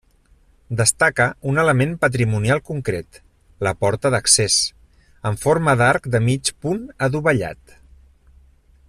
[0.77, 3.19] Destaca un element patrimonial concret,
[3.67, 4.57] la porta d'accés,
[5.31, 7.81] en forma d'arc de mig punt adovellat.